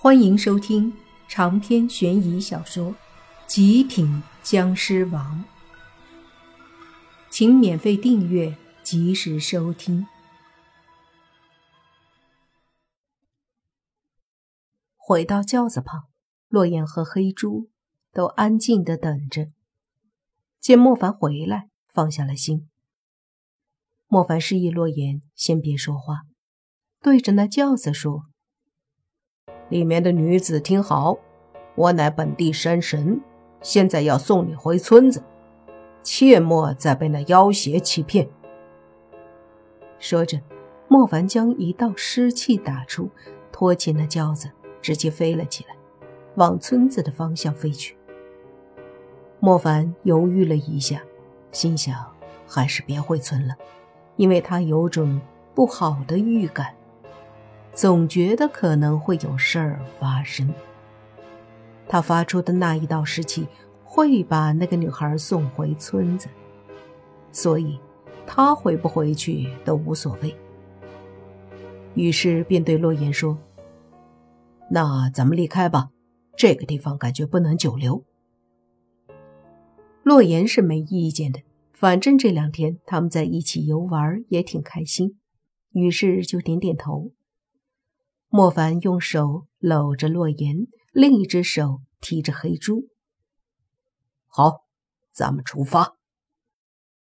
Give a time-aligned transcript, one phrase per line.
[0.00, 0.96] 欢迎收听
[1.26, 2.92] 长篇悬疑小说
[3.48, 5.44] 《极品僵尸王》，
[7.28, 10.06] 请免费订阅，及时收听。
[14.96, 16.04] 回到轿子旁，
[16.46, 17.68] 洛言和黑猪
[18.12, 19.48] 都安静的等着。
[20.60, 22.68] 见莫凡回来，放下了心。
[24.06, 26.20] 莫凡示意洛言先别说话，
[27.02, 28.26] 对着那轿子说。
[29.68, 31.18] 里面的女子听好，
[31.74, 33.20] 我乃本地山神，
[33.60, 35.22] 现在要送你回村子，
[36.02, 38.28] 切莫再被那妖邪欺骗。
[39.98, 40.40] 说着，
[40.88, 43.10] 莫凡将一道湿气打出，
[43.52, 45.76] 托起那轿子，直接飞了起来，
[46.36, 47.96] 往村子的方向飞去。
[49.40, 51.02] 莫凡犹豫了一下，
[51.52, 51.94] 心想
[52.46, 53.54] 还是别回村了，
[54.16, 55.20] 因为他有种
[55.54, 56.74] 不好的预感。
[57.78, 60.52] 总觉得可能会有事儿发生。
[61.86, 63.46] 他发出的那一道湿气
[63.84, 66.26] 会把那个女孩送回村子，
[67.30, 67.78] 所以
[68.26, 70.34] 他回不回去都无所谓。
[71.94, 73.38] 于是便对洛言说
[74.68, 75.90] ：“那咱们离开吧，
[76.36, 78.02] 这个地方感觉不能久留。”
[80.02, 85.20] 洛言是没意见的，反正这两天他们在一起游玩也挺开心，
[85.70, 87.12] 于是就点点头。
[88.30, 92.88] 莫凡用手搂着洛言，另一只手提着黑猪。
[94.26, 94.64] 好，
[95.10, 95.96] 咱们出发。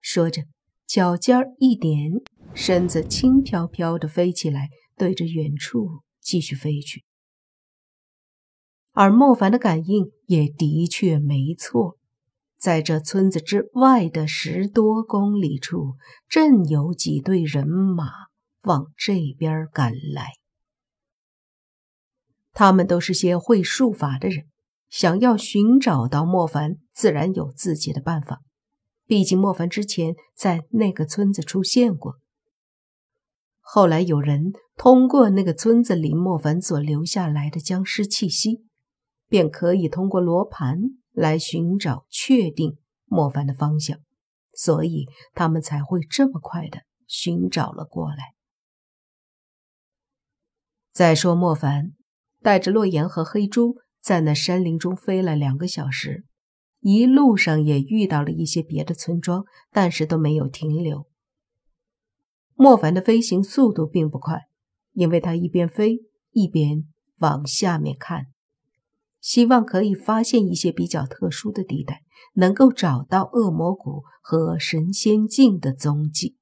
[0.00, 0.44] 说着，
[0.86, 2.12] 脚尖儿一点，
[2.54, 7.04] 身子轻飘飘的飞起来，对着远处继续飞去。
[8.92, 11.98] 而莫凡的感应也的确没错，
[12.56, 15.96] 在这村子之外的十多公里处，
[16.28, 18.06] 正有几队人马
[18.62, 20.32] 往这边赶来。
[22.54, 24.46] 他们都是些会术法的人，
[24.88, 28.40] 想要寻找到莫凡，自然有自己的办法。
[29.06, 32.20] 毕竟莫凡之前在那个村子出现过，
[33.60, 38.64] 后来有人通过那个村子里莫凡所留下来的僵尸气息，
[39.28, 40.78] 便可以通过罗盘
[41.12, 43.98] 来寻找、确定莫凡的方向，
[44.52, 48.34] 所以他们才会这么快的寻找了过来。
[50.92, 51.94] 再说莫凡。
[52.44, 56.26] 带着洛言和黑猪在那山林中飞了两个小时，
[56.80, 61.06] 一路上也遇到了一些别的村庄，但是都没有停留。
[62.54, 64.42] 莫凡的飞行速度并不快，
[64.92, 66.00] 因为他一边飞
[66.32, 66.84] 一边
[67.16, 68.26] 往下面看，
[69.22, 72.02] 希望可以发现一些比较特殊的地带，
[72.34, 76.36] 能够找到恶魔谷和神仙境的踪迹。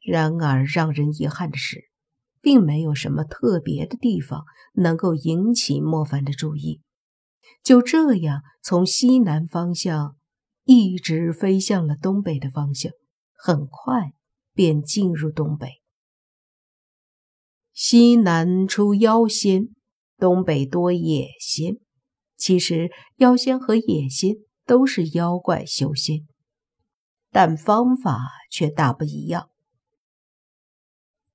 [0.00, 1.90] 然而，让人遗憾的是。
[2.44, 4.44] 并没有什么特别的地方
[4.74, 6.82] 能够引起莫凡的注意。
[7.62, 10.16] 就这样，从西南方向
[10.64, 12.92] 一直飞向了东北的方向，
[13.32, 14.12] 很快
[14.52, 15.80] 便进入东北。
[17.72, 19.70] 西南出妖仙，
[20.18, 21.78] 东北多野仙。
[22.36, 26.26] 其实，妖仙和野仙都是妖怪修仙，
[27.30, 28.18] 但方法
[28.50, 29.48] 却大不一样。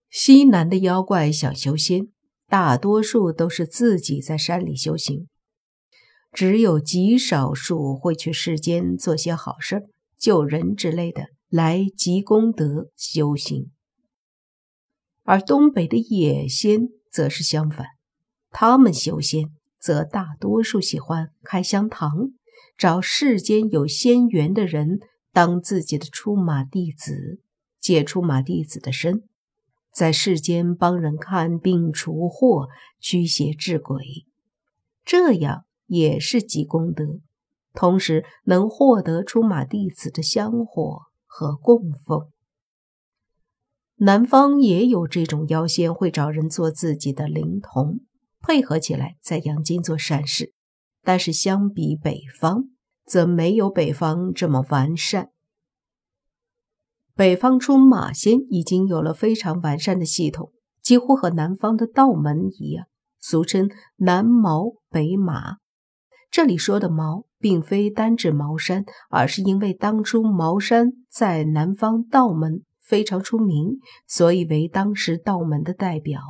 [0.09, 2.07] 西南的妖怪想修仙，
[2.47, 5.27] 大多数都是自己在山里修行，
[6.31, 9.87] 只有极少数会去世间做些好事、
[10.17, 13.71] 救人之类的来积功德修行。
[15.23, 17.85] 而东北的野仙则是相反，
[18.49, 22.31] 他们修仙则大多数喜欢开香堂，
[22.75, 24.99] 找世间有仙缘的人
[25.31, 27.39] 当自己的出马弟子，
[27.79, 29.28] 借出马弟子的身。
[29.99, 32.69] 在世间帮人看病除祸、
[33.01, 34.01] 驱邪治鬼，
[35.03, 37.19] 这样也是积功德，
[37.73, 42.29] 同时能获得出马弟子的香火和供奉。
[43.97, 47.99] 南方也有这种妖仙，会找人做自己的灵童，
[48.39, 50.53] 配合起来在阳间做善事。
[51.03, 52.69] 但是相比北方，
[53.05, 55.31] 则没有北方这么完善。
[57.19, 62.85] 北方出马仙已经有了非常完善的系统，几乎和南方的道门一样，
[63.19, 65.57] 俗称南茅北马。
[66.31, 76.21] 这里说的茅，并非单指茅山，而是因为当初茅山在南方道门非常出名，所以为当时道门的代表。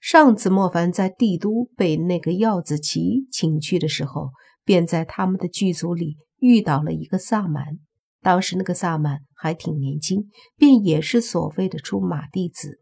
[0.00, 4.30] 上次莫凡在帝都被那个药子奇请去的时候，
[4.64, 7.78] 便在他们的剧组里遇到了一个萨满。
[8.22, 12.80] 当时那个萨满还挺年轻，便也是所谓的出马弟子。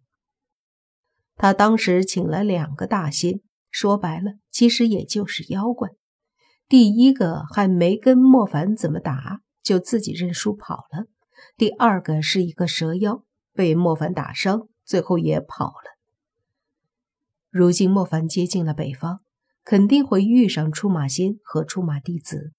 [1.36, 3.40] 他当时请了两个大仙，
[3.70, 5.90] 说白了，其实也就是妖怪。
[6.68, 11.04] 第一个还没跟莫凡怎么打，就自己认输跑了；
[11.56, 13.22] 第二个是一个蛇妖，
[13.54, 15.98] 被莫凡打伤，最后也跑了。
[17.50, 19.20] 如今莫凡接近了北方，
[19.64, 22.52] 肯定会遇上出马仙和出马弟子。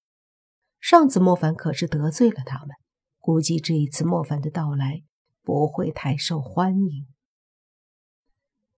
[0.79, 2.69] 上次莫凡可是得罪了他们，
[3.19, 5.03] 估计这一次莫凡的到来
[5.43, 7.07] 不会太受欢迎。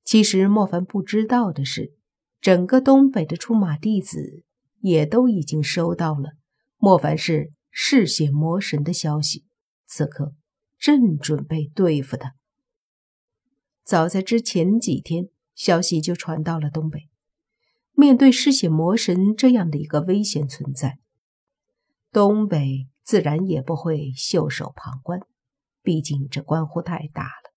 [0.03, 1.93] 其实莫凡不知道的是，
[2.41, 4.43] 整个东北的出马弟子
[4.79, 6.31] 也都已经收到了
[6.77, 9.45] 莫凡是嗜血魔神的消息，
[9.85, 10.33] 此刻
[10.79, 12.33] 正准备对付他。
[13.83, 17.07] 早在之前几天，消息就传到了东北。
[17.93, 20.97] 面对嗜血魔神这样的一个危险存在，
[22.11, 25.19] 东北自然也不会袖手旁观，
[25.81, 27.51] 毕竟这关乎太大了。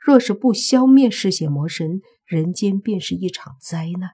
[0.00, 4.10] 若是不消灭嗜血魔神，人间便是一场灾难，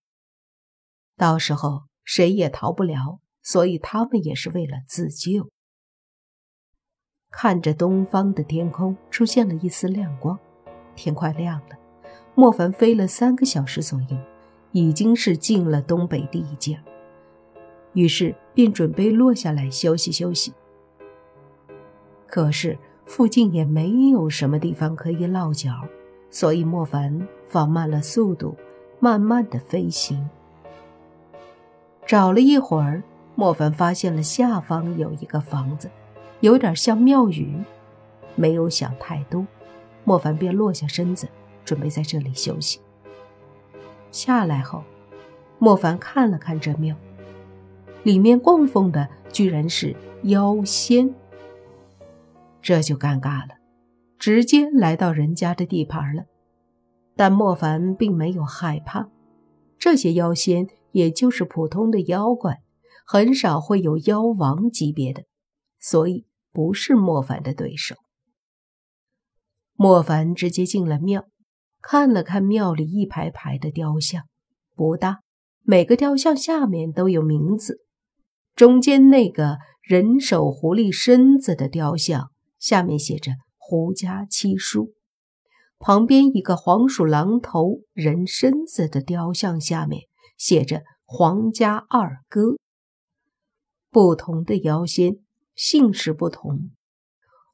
[1.17, 3.21] 到时候谁也逃不了。
[3.41, 5.49] 所以他们也是为了自救。
[7.31, 10.39] 看着东方的天空出现了一丝亮光，
[10.95, 11.77] 天快亮了。
[12.35, 14.19] 莫凡飞了三个小时左右，
[14.73, 16.79] 已经是进了东北地界，
[17.93, 20.53] 于是便准备落下来休息休息。
[22.27, 22.79] 可是。
[23.09, 25.71] 附近也没有什么地方可以落脚，
[26.29, 28.55] 所以莫凡放慢了速度，
[29.01, 30.29] 慢慢的飞行。
[32.05, 33.03] 找了一会儿，
[33.35, 35.91] 莫凡发现了下方有一个房子，
[36.41, 37.57] 有点像庙宇。
[38.35, 39.47] 没有想太多，
[40.05, 41.27] 莫凡便落下身子，
[41.65, 42.79] 准备在这里休息。
[44.11, 44.85] 下来后，
[45.59, 46.95] 莫凡看了看这庙，
[48.09, 51.15] 里面供奉的居然是妖仙。
[52.63, 53.57] 这就尴尬了，
[54.19, 56.25] 直接来到人家的地盘了。
[57.15, 59.11] 但莫凡并没有害怕，
[59.79, 62.63] 这些妖仙也就是普通的妖怪，
[63.05, 65.25] 很少会有妖王级别的，
[65.79, 67.95] 所以不是莫凡的对手。
[69.75, 71.27] 莫凡直接进了庙，
[71.83, 74.23] 看了看庙里一排排的雕像，
[74.75, 75.19] 不大，
[75.63, 77.85] 每个雕像下面都有名字。
[78.59, 82.33] 中间那个人手狐狸身子的雕像。
[82.59, 84.95] 下面写着“胡家七叔”，
[85.79, 90.03] 旁边一个黄鼠狼头人身子的雕像下面
[90.37, 92.57] 写着“黄家二哥”。
[93.93, 95.19] 不同的妖仙
[95.55, 96.73] 姓氏不同，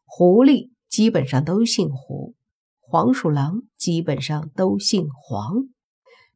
[0.06, 2.34] 狐狸基本上都姓胡，
[2.80, 5.66] 黄鼠狼基本上都姓黄。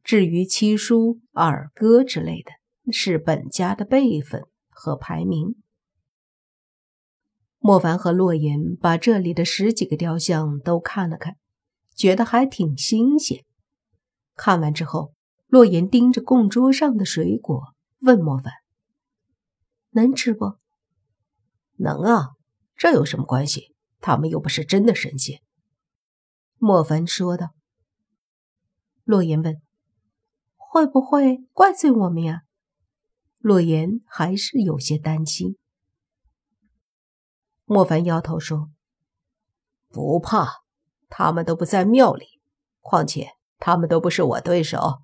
[0.03, 4.43] 至于七叔、二哥之类的，是本家的辈分
[4.79, 5.61] 和排名。
[7.57, 11.35] 莫凡和洛言把这里的十几个雕像都看了看，
[11.93, 13.43] 觉得还挺新鲜。
[14.35, 15.13] 看完之后，
[15.47, 18.53] 洛言盯着供桌上的水果，问莫凡
[19.91, 20.55] ：“能吃不
[21.75, 22.29] ？”“能啊，
[22.77, 23.75] 这有什么关系？
[23.99, 25.41] 他们又不是真的神仙。”
[26.57, 27.49] 莫凡说道。
[29.03, 29.61] 洛言问
[30.55, 32.43] ：“会不会怪罪我们呀？”
[33.39, 35.57] 洛言还是有些担心。
[37.63, 38.69] 莫凡摇头说
[39.87, 40.63] ：“不怕，
[41.07, 42.41] 他们都不在庙里，
[42.81, 45.03] 况且他们都不是我对手。”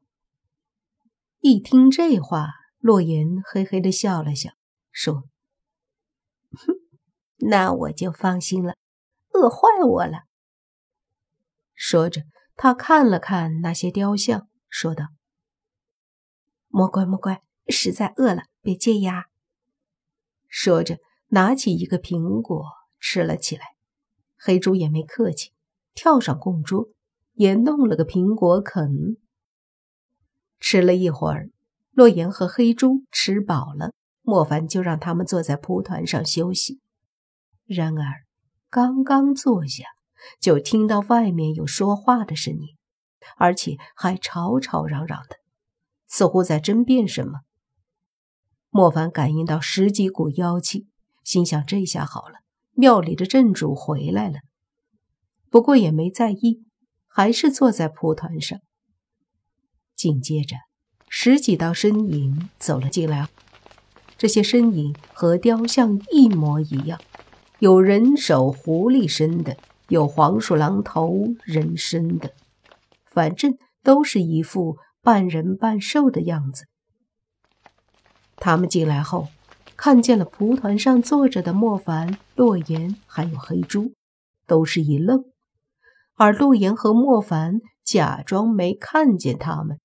[1.39, 2.49] 一听这话，
[2.79, 4.51] 洛言嘿嘿的笑了笑，
[4.91, 5.29] 说
[6.57, 6.73] ：“哼，
[7.47, 8.75] 那我就放心了，
[9.29, 10.23] 饿坏我了。”
[11.73, 12.23] 说着，
[12.55, 15.05] 他看了看那些雕像，说道
[16.67, 19.25] ：“莫怪莫怪，实在饿了，别介意啊。”
[20.47, 20.97] 说着。
[21.29, 22.63] 拿起一个苹果
[22.99, 23.63] 吃了起来，
[24.37, 25.51] 黑猪也没客气，
[25.95, 26.89] 跳上供桌，
[27.33, 29.17] 也弄了个苹果啃。
[30.59, 31.49] 吃了一会儿，
[31.91, 33.91] 洛言和黑猪吃饱了，
[34.21, 36.79] 莫凡就让他们坐在蒲团上休息。
[37.65, 38.23] 然而，
[38.69, 39.83] 刚刚坐下，
[40.39, 42.77] 就听到外面有说话的声音，
[43.35, 45.37] 而且还吵吵嚷嚷的，
[46.07, 47.39] 似乎在争辩什么。
[48.75, 50.87] 莫凡感应到十几股妖气。
[51.23, 52.39] 心想：这下好了，
[52.73, 54.39] 庙里的镇主回来了。
[55.49, 56.65] 不过也没在意，
[57.07, 58.59] 还是坐在蒲团上。
[59.95, 60.57] 紧接着，
[61.07, 63.29] 十几道身影走了进来，
[64.17, 66.99] 这些身影和雕像一模一样，
[67.59, 69.55] 有人手狐狸身的，
[69.87, 72.33] 有黄鼠狼头人身的，
[73.05, 76.65] 反正都是一副半人半兽的样子。
[78.37, 79.27] 他们进来后。
[79.77, 83.91] 看见了蒲团上坐着的莫凡、洛言，还有黑猪，
[84.47, 85.25] 都是一愣。
[86.13, 89.81] 而洛言和莫凡假装没看见他们。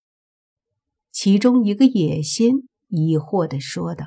[1.11, 2.53] 其中一个野仙
[2.87, 4.07] 疑惑地说道：“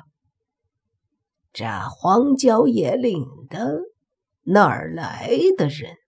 [1.52, 3.82] 这荒郊野岭的，
[4.44, 5.98] 哪儿来的人？”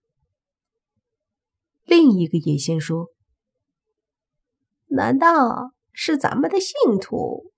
[1.85, 3.09] 另一个野仙说
[4.89, 7.51] ：“难道是咱们的信徒